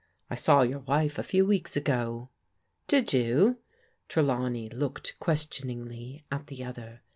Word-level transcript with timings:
"I 0.31 0.33
saw 0.33 0.63
your 0.63 0.79
wife 0.79 1.19
a 1.19 1.23
few 1.23 1.45
weeks 1.45 1.77
ago." 1.77 2.31
"Did 2.87 3.13
you?" 3.13 3.59
Trelawney 4.09 4.67
looked 4.67 5.19
questioningly 5.19 6.25
at 6.31 6.47
the 6.47 6.63
other. 6.63 7.01